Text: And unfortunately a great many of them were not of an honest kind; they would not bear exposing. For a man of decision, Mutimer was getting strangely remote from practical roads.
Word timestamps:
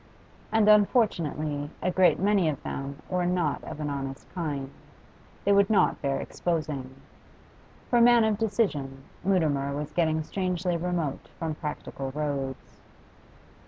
And 0.51 0.67
unfortunately 0.67 1.69
a 1.79 1.91
great 1.91 2.17
many 2.17 2.49
of 2.49 2.63
them 2.63 3.03
were 3.07 3.27
not 3.27 3.63
of 3.63 3.79
an 3.79 3.91
honest 3.91 4.27
kind; 4.33 4.71
they 5.45 5.51
would 5.51 5.69
not 5.69 6.01
bear 6.01 6.19
exposing. 6.19 6.95
For 7.87 7.99
a 7.99 8.01
man 8.01 8.23
of 8.23 8.39
decision, 8.39 9.03
Mutimer 9.23 9.75
was 9.75 9.93
getting 9.93 10.23
strangely 10.23 10.75
remote 10.75 11.27
from 11.37 11.53
practical 11.53 12.09
roads. 12.13 12.81